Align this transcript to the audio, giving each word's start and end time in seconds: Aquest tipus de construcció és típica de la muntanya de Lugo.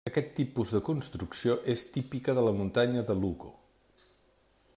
Aquest 0.09 0.29
tipus 0.37 0.71
de 0.75 0.79
construcció 0.87 1.57
és 1.75 1.83
típica 1.99 2.35
de 2.41 2.47
la 2.49 2.57
muntanya 2.63 3.05
de 3.11 3.19
Lugo. 3.23 3.53